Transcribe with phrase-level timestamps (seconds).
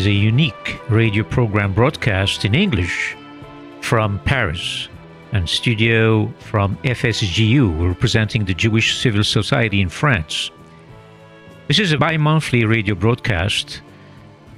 [0.00, 3.14] Is a unique radio program broadcast in English
[3.82, 4.88] from Paris
[5.32, 10.50] and studio from FSJU, representing the Jewish civil society in France.
[11.68, 13.82] This is a bi monthly radio broadcast.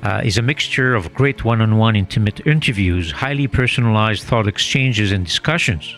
[0.04, 5.96] Uh, is a mixture of great one-on-one intimate interviews, highly personalized thought exchanges and discussions,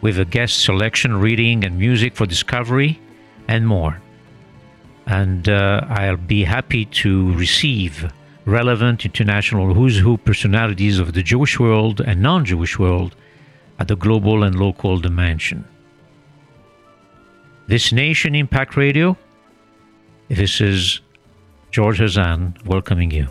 [0.00, 3.00] with a guest selection, reading, and music for discovery,
[3.46, 4.00] and more
[5.08, 8.12] and uh, I'll be happy to receive
[8.48, 13.14] relevant international who's who personalities of the Jewish world and non Jewish world
[13.78, 15.64] at the global and local dimension.
[17.66, 19.16] This Nation Impact Radio,
[20.28, 21.00] this is
[21.70, 23.28] George Hazan welcoming you.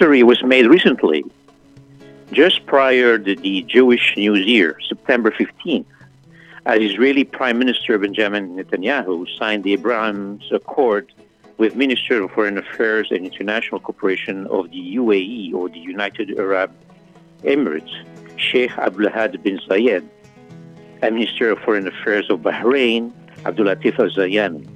[0.00, 1.22] History was made recently,
[2.32, 5.84] just prior to the Jewish New Year, September 15th,
[6.64, 11.12] as Israeli Prime Minister Benjamin Netanyahu signed the Abraham Accord
[11.58, 16.72] with Minister of Foreign Affairs and International Cooperation of the UAE, or the United Arab
[17.42, 17.92] Emirates,
[18.38, 20.08] Sheikh Abdullah bin Zayed,
[21.02, 23.12] and Minister of Foreign Affairs of Bahrain,
[23.44, 24.66] Abdulatif Al-Zayani.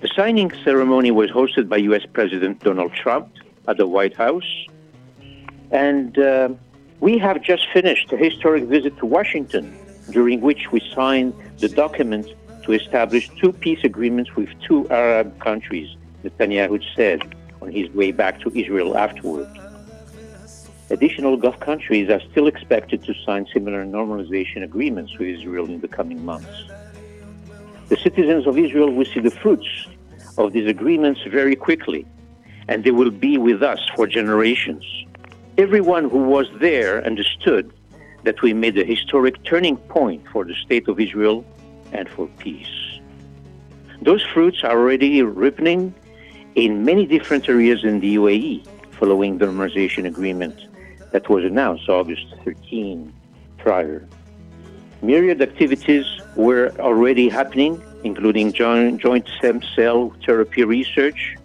[0.00, 2.06] The signing ceremony was hosted by U.S.
[2.10, 3.28] President Donald Trump
[3.68, 4.66] at the White House.
[5.70, 6.50] And uh,
[7.00, 9.76] we have just finished a historic visit to Washington,
[10.10, 12.26] during which we signed the document
[12.64, 18.40] to establish two peace agreements with two Arab countries, Netanyahu said on his way back
[18.40, 19.48] to Israel afterward.
[20.90, 25.88] Additional Gulf countries are still expected to sign similar normalization agreements with Israel in the
[25.88, 26.64] coming months.
[27.88, 29.86] The citizens of Israel will see the fruits
[30.38, 32.06] of these agreements very quickly
[32.68, 34.84] and they will be with us for generations.
[35.58, 37.72] Everyone who was there understood
[38.24, 41.44] that we made a historic turning point for the state of Israel
[41.92, 43.00] and for peace.
[44.00, 45.94] Those fruits are already ripening
[46.54, 48.66] in many different areas in the UAE
[48.98, 50.56] following the normalization agreement
[51.12, 53.12] that was announced August 13
[53.58, 54.06] prior.
[55.02, 56.06] Myriad activities
[56.36, 61.36] were already happening, including joint stem cell therapy research,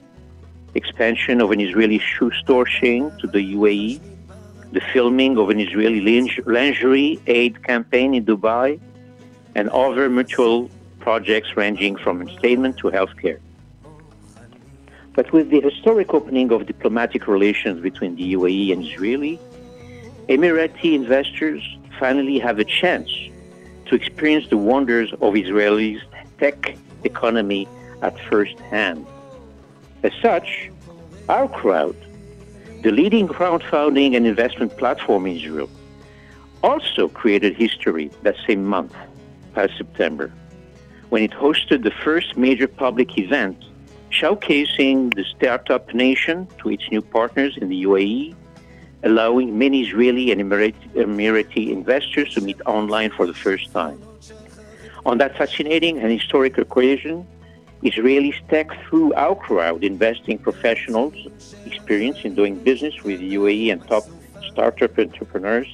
[0.78, 4.00] expansion of an Israeli shoe store chain to the UAE,
[4.72, 6.02] the filming of an Israeli
[6.46, 8.80] lingerie aid campaign in Dubai,
[9.56, 13.40] and other mutual projects ranging from entertainment to healthcare.
[15.18, 19.40] But with the historic opening of diplomatic relations between the UAE and Israeli,
[20.30, 21.62] Emirati investors
[22.00, 23.10] finally have a chance
[23.88, 26.02] to experience the wonders of Israel's
[26.40, 27.68] tech economy
[28.02, 29.08] at first hand.
[30.04, 30.70] As such,
[31.28, 31.96] OurCrowd,
[32.84, 35.70] the leading crowdfunding and investment platform in Israel,
[36.64, 38.94] also created history that same month,
[39.54, 40.32] past September,
[41.10, 43.64] when it hosted the first major public event
[44.12, 48.36] showcasing the startup nation to its new partners in the UAE,
[49.04, 54.02] allowing many Israeli and Emirati, investors to meet online for the first time.
[55.06, 57.28] On that fascinating and historic occasion,
[57.84, 61.14] Israelis tech through OurCrowd investing professionals
[61.66, 64.04] experience in doing business with UAE and top
[64.50, 65.68] startup entrepreneurs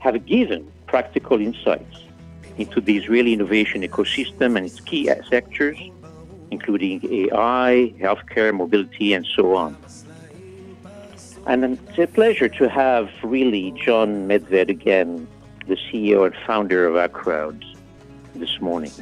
[0.00, 1.96] have given practical insights
[2.58, 5.78] into the Israeli innovation ecosystem and its key sectors,
[6.50, 9.76] including AI, healthcare, mobility, and so on.
[11.46, 15.26] And it's a pleasure to have really John Medved again,
[15.66, 17.64] the CEO and founder of OurCrowd,
[18.34, 18.92] this morning.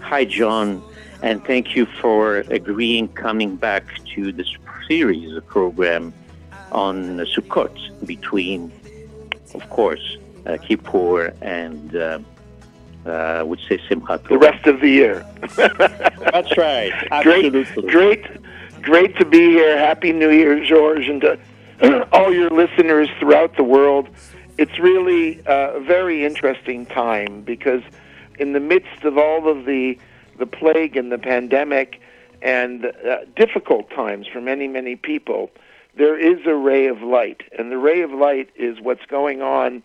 [0.00, 0.82] Hi, John
[1.22, 3.84] and thank you for agreeing coming back
[4.14, 4.48] to this
[4.88, 6.12] series of program
[6.72, 8.72] on Sukkot between,
[9.54, 10.16] of course,
[10.46, 12.18] uh, Kippur and uh,
[13.06, 14.28] uh, I would say Simchat Torah.
[14.28, 15.26] The rest of the year.
[15.56, 16.92] That's right.
[17.10, 17.64] Absolutely.
[17.88, 19.78] Great, great, great to be here.
[19.78, 21.38] Happy New Year, George, and to
[22.12, 24.08] all your listeners throughout the world.
[24.58, 27.82] It's really a very interesting time because
[28.38, 29.98] in the midst of all of the
[30.38, 32.00] the plague and the pandemic
[32.40, 35.50] and uh, difficult times for many, many people,
[35.96, 37.42] there is a ray of light.
[37.56, 39.82] And the ray of light is what's going on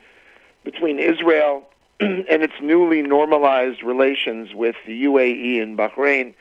[0.63, 1.67] between Israel
[1.99, 6.33] and its newly normalized relations with the UAE and Bahrain,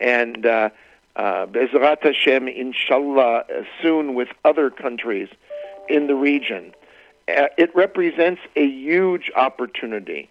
[0.00, 0.70] and uh,
[1.16, 5.28] uh, Bezrat Hashem, inshallah, uh, soon with other countries
[5.88, 6.74] in the region.
[7.28, 10.28] Uh, it represents a huge opportunity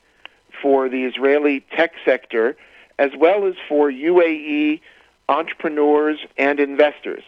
[0.62, 2.56] for the Israeli tech sector
[3.00, 4.80] as well as for UAE
[5.27, 7.24] entrepreneurs and investors.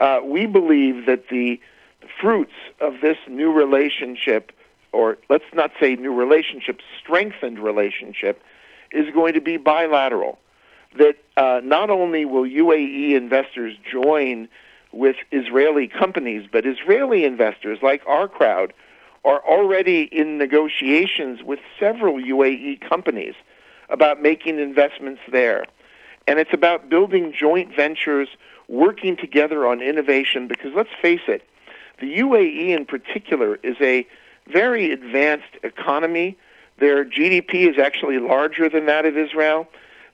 [0.00, 1.60] Uh, we believe that the
[2.20, 4.52] fruits of this new relationship,
[4.92, 8.42] or let's not say new relationship, strengthened relationship,
[8.92, 10.38] is going to be bilateral.
[10.96, 14.48] That uh, not only will UAE investors join
[14.92, 18.70] with Israeli companies, but Israeli investors like OurCrowd
[19.24, 23.34] are already in negotiations with several UAE companies
[23.88, 25.64] about making investments there.
[26.26, 28.28] And it's about building joint ventures,
[28.68, 31.42] working together on innovation, because let's face it,
[32.00, 34.06] the UAE in particular is a
[34.46, 36.36] very advanced economy.
[36.78, 39.66] Their GDP is actually larger than that of Israel.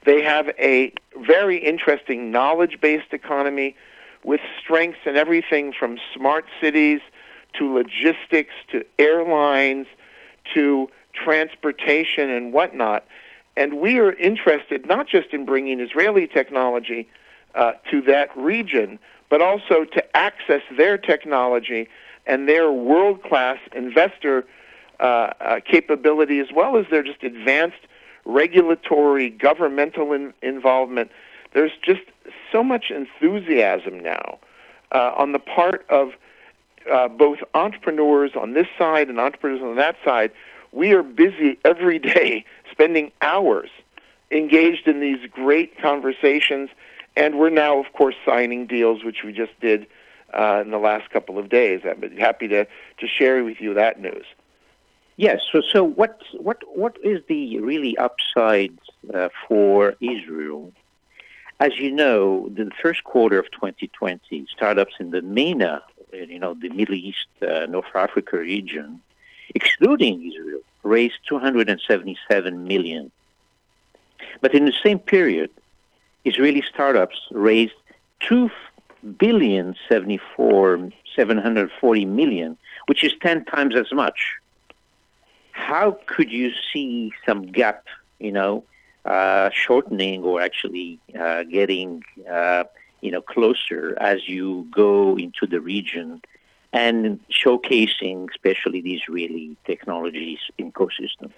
[0.05, 3.77] They have a very interesting knowledge based economy
[4.23, 7.01] with strengths in everything from smart cities
[7.59, 9.87] to logistics to airlines
[10.55, 13.05] to transportation and whatnot.
[13.57, 17.09] And we are interested not just in bringing Israeli technology
[17.55, 18.99] uh, to that region,
[19.29, 21.89] but also to access their technology
[22.27, 24.45] and their world class investor
[25.01, 27.87] uh, uh, capability, as well as their just advanced
[28.25, 31.11] regulatory governmental in- involvement.
[31.53, 32.03] There's just
[32.51, 34.39] so much enthusiasm now
[34.93, 36.13] uh, on the part of
[36.91, 40.31] uh, both entrepreneurs on this side and entrepreneurs on that side.
[40.73, 43.71] We are busy every day spending hours
[44.31, 46.69] engaged in these great conversations.
[47.17, 49.87] And we're now, of course, signing deals, which we just did
[50.33, 51.83] uh, in the last couple of days.
[51.85, 52.67] I'm happy to,
[52.99, 54.27] to share with you that news.
[55.17, 55.43] Yes.
[55.53, 58.77] So, so what what what is the really upside
[59.13, 60.73] uh, for Israel?
[61.61, 65.83] As you know, the first quarter of 2020, startups in the MENA,
[66.13, 69.01] you know, the Middle East, uh, North Africa region,
[69.55, 73.11] excluding Israel, raised 277 million.
[74.41, 75.51] But in the same period,
[76.25, 77.75] Israeli startups raised
[78.21, 78.51] 2
[79.19, 84.37] billion 74 740 million, which is 10 times as much.
[85.53, 87.85] How could you see some gap,
[88.19, 88.65] you know,
[89.05, 92.65] uh, shortening or actually uh, getting, uh,
[93.03, 96.21] you know, closer as you go into the region
[96.75, 101.31] and showcasing especially the Israeli technologies ecosystem?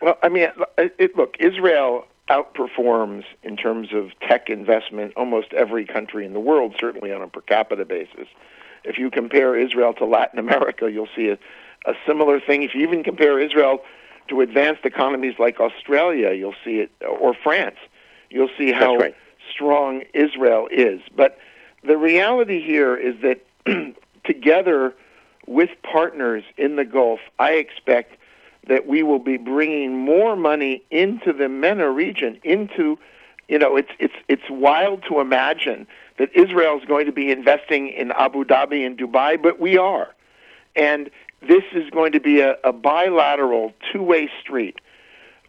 [0.00, 6.26] Well, I mean, it, look, Israel outperforms in terms of tech investment almost every country
[6.26, 8.28] in the world, certainly on a per capita basis.
[8.84, 11.38] If you compare Israel to Latin America, you'll see a,
[11.86, 12.62] a similar thing.
[12.62, 13.80] If you even compare Israel
[14.28, 17.76] to advanced economies like Australia, you'll see it, or France,
[18.28, 19.16] you'll see how right.
[19.50, 21.00] strong Israel is.
[21.16, 21.38] But
[21.82, 23.40] the reality here is that
[24.28, 24.94] together
[25.48, 28.14] with partners in the Gulf, I expect
[28.68, 32.98] that we will be bringing more money into the MENA region, into,
[33.48, 35.86] you know, it's, it's, it's wild to imagine
[36.18, 40.14] that Israel is going to be investing in Abu Dhabi and Dubai, but we are.
[40.76, 44.80] And this is going to be a, a bilateral, two way street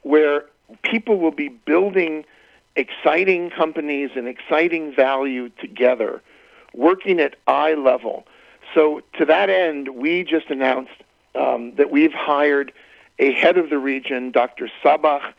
[0.03, 0.45] where
[0.83, 2.23] people will be building
[2.75, 6.21] exciting companies and exciting value together,
[6.73, 8.25] working at eye level.
[8.73, 10.91] So, to that end, we just announced
[11.35, 12.71] um, that we've hired
[13.17, 14.69] a head of the region, Dr.
[14.83, 15.33] Sabah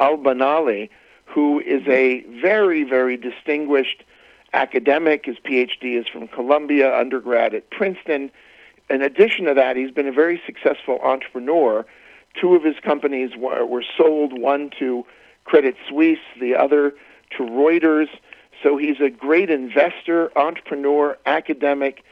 [0.00, 0.88] Al Binali,
[1.24, 4.04] who is a very, very distinguished
[4.52, 5.26] academic.
[5.26, 8.30] His PhD is from Columbia, undergrad at Princeton.
[8.88, 11.84] In addition to that, he's been a very successful entrepreneur.
[12.40, 15.04] Two of his companies were, were sold, one to
[15.44, 16.94] Credit Suisse, the other
[17.36, 18.08] to Reuters.
[18.62, 22.04] So he's a great investor, entrepreneur, academic,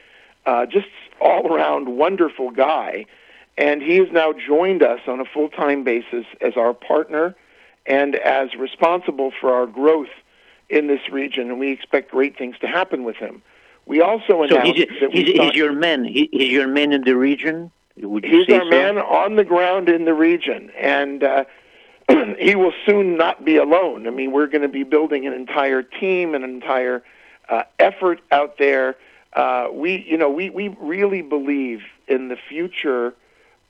[0.47, 0.89] uh, just
[1.21, 3.07] all around wonderful guy.
[3.57, 7.35] And he has now joined us on a full time basis as our partner
[7.87, 10.09] and as responsible for our growth
[10.69, 11.51] in this region.
[11.51, 13.43] And we expect great things to happen with him.
[13.87, 16.05] We also announced so he's, that he's, he's your man.
[16.05, 17.71] He, he's your man in the region.
[17.97, 18.71] Would he's our so?
[18.71, 21.45] man on the ground in the region, and uh,
[22.39, 24.07] he will soon not be alone.
[24.07, 27.05] I mean, we're going to be building an entire team, an entire
[27.49, 28.97] uh, effort out there.
[29.35, 33.15] Uh, we, you know, we, we really believe in the future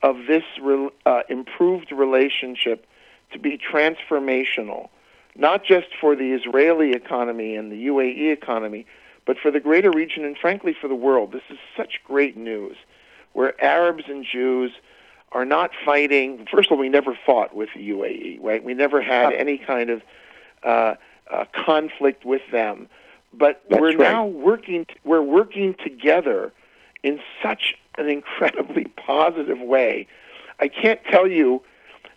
[0.02, 2.86] of this re- uh, improved relationship
[3.32, 4.88] to be transformational,
[5.34, 8.86] not just for the Israeli economy and the UAE economy,
[9.26, 11.32] but for the greater region and frankly for the world.
[11.32, 12.76] This is such great news
[13.32, 14.72] where Arabs and Jews
[15.32, 16.46] are not fighting.
[16.50, 18.62] First of all, we never fought with the UAE, right?
[18.62, 20.02] We never had any kind of
[20.62, 20.94] uh,
[21.30, 22.88] uh, conflict with them.
[23.38, 23.98] But That's we're right.
[23.98, 24.86] now working.
[25.04, 26.52] We're working together
[27.02, 30.06] in such an incredibly positive way.
[30.60, 31.62] I can't tell you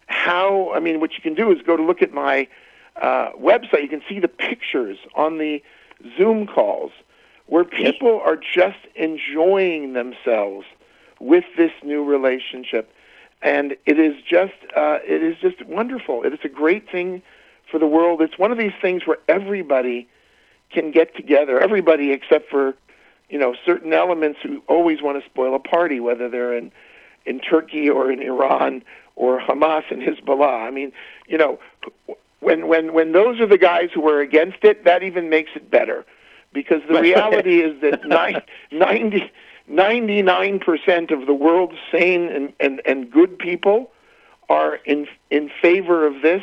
[0.07, 0.71] how.
[0.74, 2.47] I mean, what you can do is go to look at my
[3.01, 3.81] uh, website.
[3.83, 5.62] You can see the pictures on the
[6.17, 6.91] Zoom calls
[7.47, 10.65] where people are just enjoying themselves
[11.19, 12.91] with this new relationship,
[13.41, 16.24] and it is just uh, it is just wonderful.
[16.24, 17.21] It is a great thing
[17.71, 18.21] for the world.
[18.21, 20.07] It's one of these things where everybody
[20.71, 21.59] can get together.
[21.59, 22.75] Everybody except for
[23.29, 26.71] you know certain elements who always want to spoil a party, whether they're in
[27.25, 28.83] in Turkey or in Iran
[29.15, 30.65] or Hamas and Hezbollah.
[30.67, 30.91] I mean,
[31.27, 31.59] you know,
[32.39, 35.69] when when when those are the guys who are against it, that even makes it
[35.69, 36.05] better,
[36.53, 39.31] because the reality is that nine- 90
[39.69, 43.91] 99% of the world's sane and, and, and good people
[44.50, 46.41] are in in favor of this.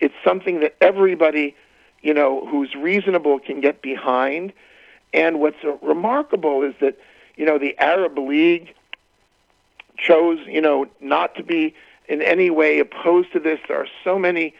[0.00, 1.56] It's something that everybody,
[2.02, 4.52] you know, who's reasonable can get behind.
[5.12, 6.98] And what's remarkable is that,
[7.36, 8.74] you know, the Arab League
[9.98, 11.74] chose, you know, not to be
[12.08, 13.58] in any way opposed to this.
[13.68, 14.54] There are so many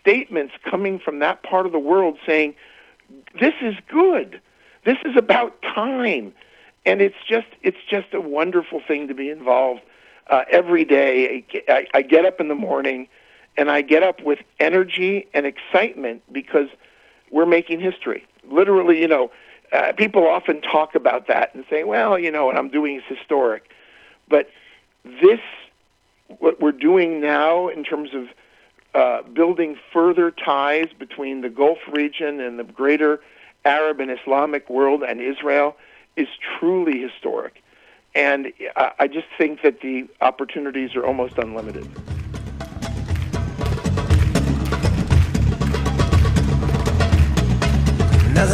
[0.00, 2.54] statements coming from that part of the world saying,
[3.40, 4.40] this is good.
[4.84, 6.32] This is about time.
[6.86, 9.82] And it's just, it's just a wonderful thing to be involved
[10.28, 11.44] uh, every day.
[11.68, 13.08] I, I get up in the morning
[13.56, 16.68] and I get up with energy and excitement because
[17.30, 18.26] we're making history.
[18.50, 19.30] Literally, you know,
[19.72, 23.02] uh, people often talk about that and say, well, you know, what I'm doing is
[23.08, 23.70] historic.
[24.28, 24.50] But
[25.04, 25.40] this,
[26.38, 28.28] what we're doing now in terms of
[28.94, 33.20] uh, building further ties between the Gulf region and the greater
[33.64, 35.76] Arab and Islamic world and Israel
[36.16, 36.28] is
[36.58, 37.62] truly historic.
[38.14, 41.88] And I, I just think that the opportunities are almost unlimited.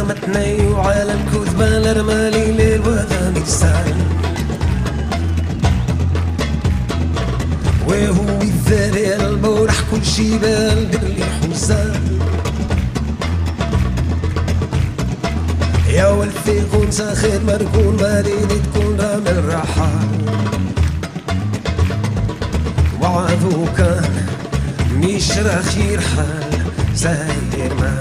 [0.09, 3.93] متني وعالم كذبان لرمالي ليل وذاني سعي
[7.87, 12.19] وهو الذاري البورح كل شي بال باللي حزان.
[15.89, 20.07] يا ولفي غون ساخر مركون ماليني تكون رامل رحال
[23.01, 23.79] وعافوك
[24.93, 26.61] مش راخير حال
[26.95, 27.96] زي ما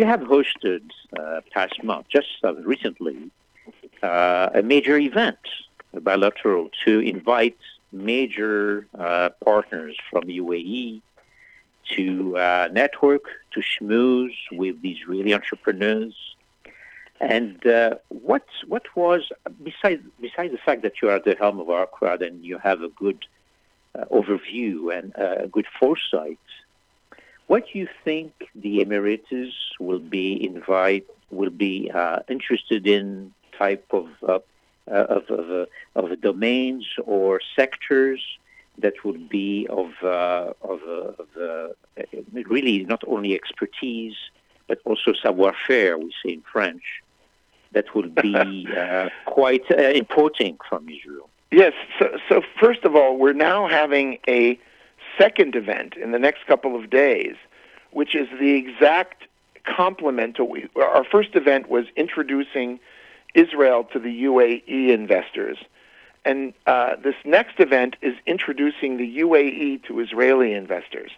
[0.00, 0.84] you have hosted
[1.20, 2.30] uh, past month, just
[2.74, 3.18] recently,
[4.02, 5.44] uh, a major event,
[5.92, 7.58] a bilateral, to invite
[7.92, 11.02] major uh, partners from UAE
[11.94, 16.16] to uh, network, to schmooze with Israeli entrepreneurs,
[17.36, 17.96] And uh,
[18.28, 19.22] what what was
[19.70, 22.80] besides besides the fact that you are at the helm of OurCrowd and you have
[22.88, 23.20] a good
[23.96, 26.44] uh, overview and uh, a good foresight,
[27.50, 29.44] what do you think the Emirates
[29.80, 34.38] will be invite will be uh, interested in type of uh,
[34.88, 35.68] uh, of of,
[36.00, 36.84] of domains
[37.16, 38.20] or sectors
[38.78, 39.90] that would be of
[40.72, 40.80] of,
[41.22, 41.28] of
[42.54, 44.18] really not only expertise
[44.68, 46.84] but also savoir-faire, we say in French,
[47.72, 51.28] that would be uh, quite uh, importing from Israel.
[51.50, 51.72] Yes.
[51.98, 54.56] So, so, first of all, we're now having a
[55.20, 57.36] second event in the next couple of days,
[57.90, 59.24] which is the exact
[59.64, 62.80] complement to we, our first event was introducing
[63.34, 65.58] Israel to the UAE investors.
[66.24, 71.10] And uh, this next event is introducing the UAE to Israeli investors.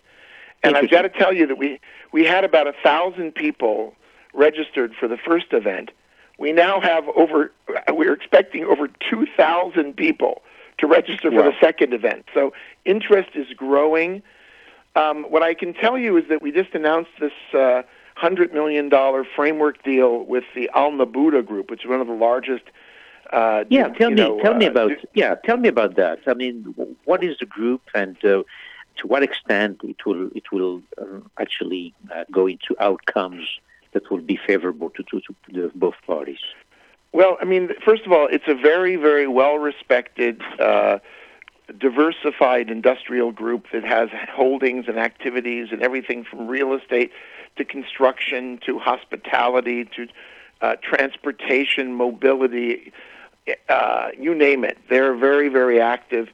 [0.64, 1.80] And I've got to tell you that we,
[2.12, 3.94] we had about a thousand people
[4.32, 5.90] registered for the first event.
[6.38, 7.52] We now have over,
[7.90, 10.42] we're expecting over 2,000 people
[10.78, 12.26] to register for the second event.
[12.34, 12.52] So
[12.84, 14.22] interest is growing.
[14.94, 17.82] Um, what I can tell you is that we just announced this uh,
[18.20, 18.90] $100 million
[19.34, 22.64] framework deal with the Al Naboodah Group, which is one of the largest
[23.32, 26.18] uh, yeah, tell me, know, tell me uh, about yeah, tell me about that.
[26.26, 26.74] I mean,
[27.04, 28.42] what is the group, and uh,
[28.96, 33.58] to what extent it will it will um, actually uh, go into outcomes
[33.92, 35.20] that will be favorable to, to,
[35.54, 36.40] to both parties?
[37.12, 40.40] Well, I mean, first of all, it's a very very well respected.
[40.58, 40.98] Uh,
[41.78, 47.10] diversified industrial group that has holdings and activities and everything from real estate
[47.56, 50.06] to construction to hospitality to
[50.60, 52.92] uh, transportation, mobility,
[53.68, 54.78] uh, you name it.
[54.88, 56.28] They're very, very active.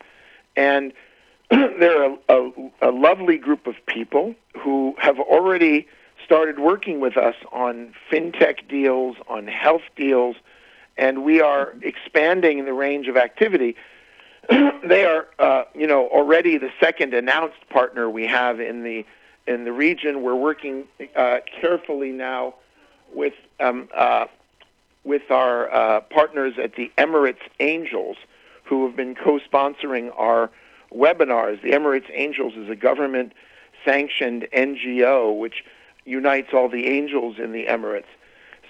[0.56, 0.92] And
[1.50, 5.86] they're a, a, a lovely group of people who have already
[6.24, 10.36] started working with us on fintech deals, on health deals,
[10.98, 13.76] and we are expanding the range of activity.
[14.84, 19.06] they are, uh, you know, already the second announced partner we have in the
[19.46, 20.22] in the region.
[20.22, 20.84] We're working
[21.16, 22.54] uh, carefully now
[23.14, 24.26] with um, uh,
[25.04, 28.16] with our uh, partners at the Emirates Angels,
[28.64, 30.50] who have been co-sponsoring our
[30.92, 31.62] webinars.
[31.62, 33.32] The Emirates Angels is a government
[33.84, 35.64] sanctioned NGO which
[36.04, 38.04] unites all the angels in the Emirates.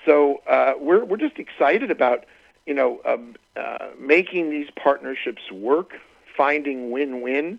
[0.09, 2.25] So uh, we're we're just excited about
[2.65, 5.93] you know um, uh, making these partnerships work,
[6.35, 7.59] finding win-win.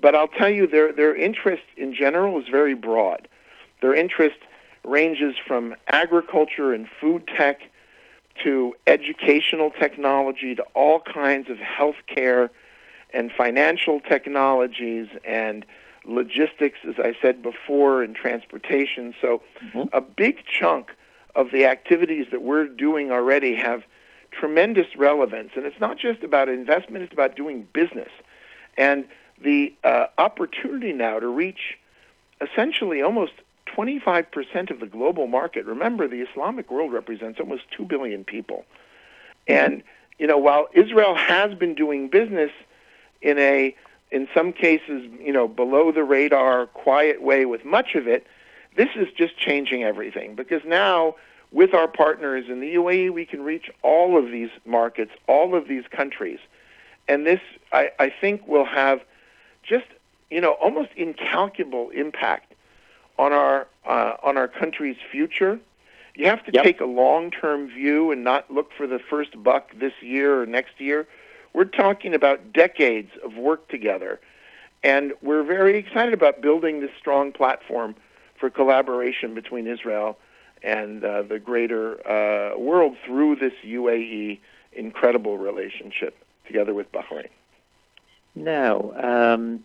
[0.00, 3.28] But I'll tell you, their their interest in general is very broad.
[3.82, 4.38] Their interest
[4.84, 7.60] ranges from agriculture and food tech
[8.42, 12.48] to educational technology to all kinds of healthcare
[13.12, 15.66] and financial technologies and
[16.06, 19.14] logistics, as I said before, and transportation.
[19.20, 19.82] So, mm-hmm.
[19.92, 20.92] a big chunk
[21.34, 23.82] of the activities that we're doing already have
[24.30, 25.50] tremendous relevance.
[25.56, 28.10] And it's not just about investment, it's about doing business.
[28.76, 29.04] And
[29.42, 31.78] the uh, opportunity now to reach
[32.40, 33.32] essentially almost
[33.66, 35.64] 25% of the global market.
[35.64, 38.64] Remember, the Islamic world represents almost 2 billion people.
[39.48, 39.82] And,
[40.18, 42.50] you know, while Israel has been doing business
[43.20, 43.74] in a
[44.10, 48.26] in some cases, you know, below the radar, quiet way with much of it,
[48.76, 51.14] this is just changing everything because now
[51.52, 55.68] with our partners in the UAE, we can reach all of these markets, all of
[55.68, 56.38] these countries.
[57.08, 57.40] And this,
[57.72, 59.02] I, I think, will have
[59.62, 59.86] just,
[60.30, 62.54] you know, almost incalculable impact
[63.18, 65.60] on our, uh, on our country's future.
[66.14, 66.64] You have to yep.
[66.64, 70.80] take a long-term view and not look for the first buck this year or next
[70.80, 71.06] year.
[71.52, 74.20] We're talking about decades of work together.
[74.82, 77.94] And we're very excited about building this strong platform
[78.42, 80.18] for collaboration between Israel
[80.64, 84.40] and uh, the greater uh, world through this UAE
[84.72, 86.16] incredible relationship
[86.48, 87.28] together with Bahrain.
[88.34, 88.74] Now,
[89.10, 89.62] um,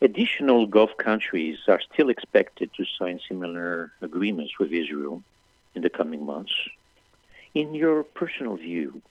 [0.00, 5.20] additional Gulf countries are still expected to sign similar agreements with Israel
[5.74, 6.54] in the coming months.
[7.54, 9.02] In your personal view,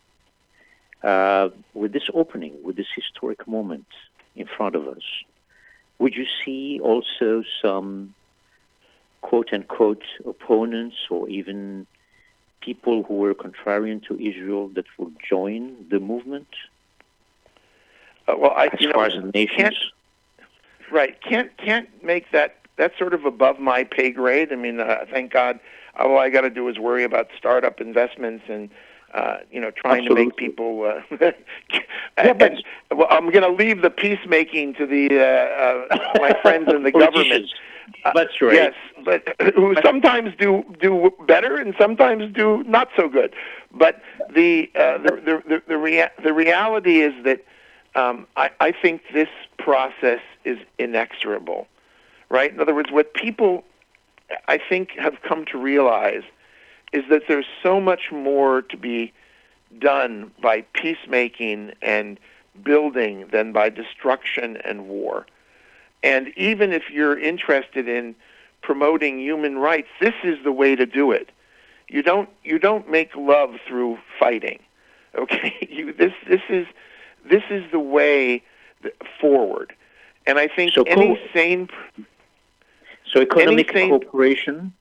[1.03, 3.87] uh, with this opening, with this historic moment
[4.37, 5.05] in front of us,
[5.99, 8.13] would you see also some
[9.25, 11.87] quote unquote opponents or even
[12.61, 16.47] people who were contrarian to Israel that would join the movement?
[18.27, 19.75] Uh, well, I, as you far know, as the nations, can't,
[20.91, 21.19] right?
[21.21, 22.57] Can't can't make that.
[22.77, 24.53] That's sort of above my pay grade.
[24.53, 25.59] I mean, uh, thank God.
[25.97, 28.69] All I got to do is worry about startup investments and
[29.15, 30.25] uh, you know, trying Absolutely.
[30.25, 30.83] to make people.
[30.83, 31.31] Uh,
[32.17, 32.53] and, but-
[32.91, 36.91] well, I'm going to leave the peacemaking to the uh, uh, my friends in the
[37.03, 37.49] government.
[38.03, 38.13] Politicians.
[38.13, 38.53] That's right.
[38.53, 43.33] Yes, but who sometimes do do better and sometimes do not so good.
[43.71, 44.01] But
[44.33, 47.43] the uh, the the the, the, rea- the reality is that
[47.95, 51.67] um, I, I think this process is inexorable,
[52.29, 52.51] right?
[52.53, 53.63] In other words, what people
[54.47, 56.23] I think have come to realize
[56.93, 59.13] is that there's so much more to be
[59.79, 62.19] done by peacemaking and
[62.63, 65.25] building than by destruction and war.
[66.05, 68.15] And even if you're interested in
[68.61, 71.31] promoting human rights, this is the way to do it.
[71.89, 74.59] You don't you don't make love through fighting.
[75.17, 75.53] Okay?
[75.69, 76.67] You this this is
[77.29, 78.43] this is the way
[79.21, 79.71] forward.
[80.27, 81.69] And I think So any co- sane
[83.11, 84.73] So economic Anything- cooperation.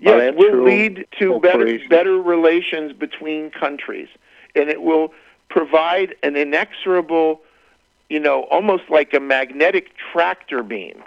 [0.00, 4.08] Yes, will lead to better better relations between countries,
[4.54, 5.12] and it will
[5.48, 7.40] provide an inexorable,
[8.08, 11.02] you know, almost like a magnetic tractor beam,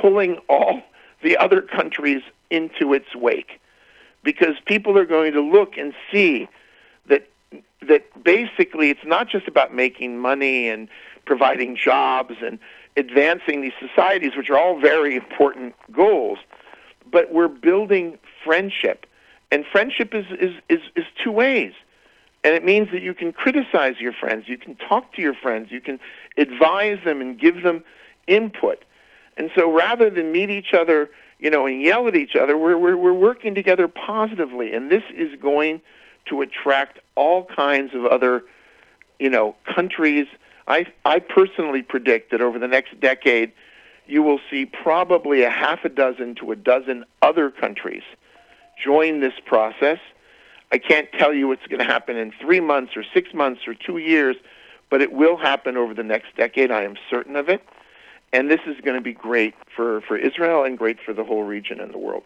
[0.00, 0.82] pulling all
[1.22, 3.60] the other countries into its wake,
[4.22, 6.48] because people are going to look and see
[7.06, 7.28] that
[7.86, 10.88] that basically it's not just about making money and
[11.24, 12.58] providing jobs and
[12.96, 16.38] advancing these societies, which are all very important goals
[17.12, 19.06] but we're building friendship.
[19.52, 21.72] And friendship is, is, is, is two ways.
[22.44, 25.70] And it means that you can criticize your friends, you can talk to your friends,
[25.70, 26.00] you can
[26.36, 27.84] advise them and give them
[28.26, 28.84] input.
[29.36, 32.76] And so rather than meet each other, you know, and yell at each other, we're,
[32.76, 34.72] we're, we're working together positively.
[34.74, 35.80] And this is going
[36.26, 38.44] to attract all kinds of other,
[39.18, 40.26] you know, countries.
[40.66, 43.52] I, I personally predict that over the next decade,
[44.06, 48.02] you will see probably a half a dozen to a dozen other countries
[48.82, 49.98] join this process.
[50.72, 53.74] I can't tell you what's going to happen in three months or six months or
[53.74, 54.36] two years,
[54.88, 56.70] but it will happen over the next decade.
[56.70, 57.62] I am certain of it.
[58.32, 61.42] And this is going to be great for, for Israel and great for the whole
[61.42, 62.24] region and the world.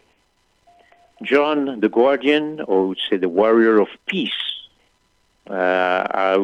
[1.21, 4.31] John, the guardian, or would say the warrior of peace.
[5.47, 6.37] Uh,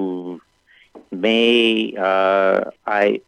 [1.11, 3.21] may uh, I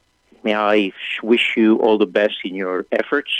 [0.43, 3.31] may I wish you all the best in your efforts,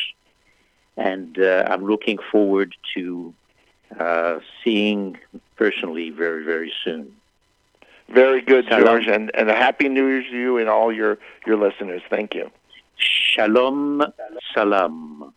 [0.98, 3.34] and uh, I'm looking forward to
[4.00, 5.18] uh, seeing
[5.56, 7.16] personally very very soon.
[8.10, 8.86] Very good, Shalom.
[8.86, 12.04] George, and, and a happy New Year to you and all your, your listeners.
[12.10, 12.52] Thank you.
[12.98, 14.04] Shalom,
[14.54, 15.34] salam.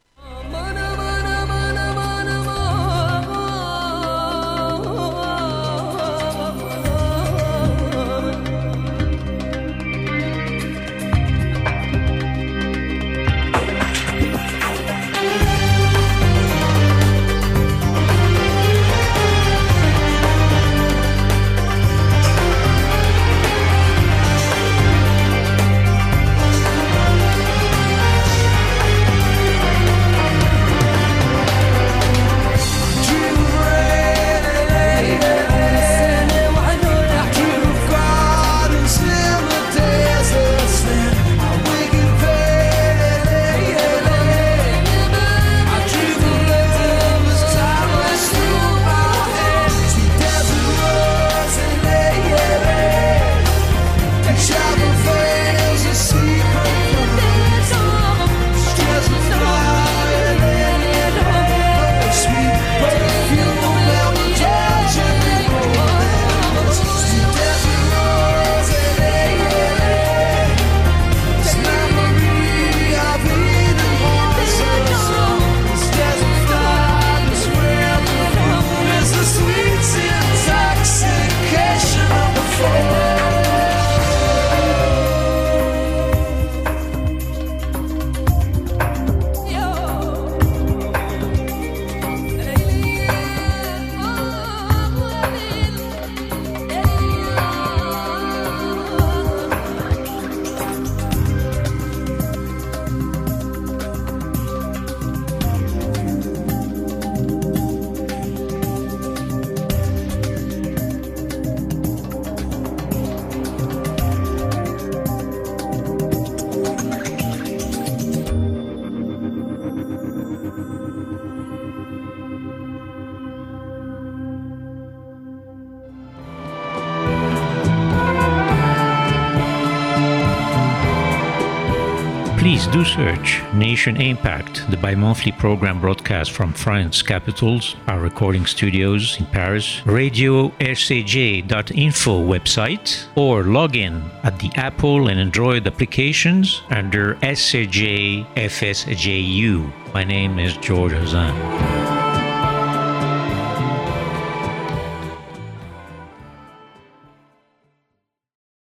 [132.78, 139.18] Do search Nation Impact, the bi monthly program broadcast from France capitals, our recording studios
[139.18, 147.14] in Paris, radio radiosaj.info website, or log in at the Apple and Android applications under
[147.16, 149.72] SAJ FSJU.
[149.92, 151.77] My name is George Hazan.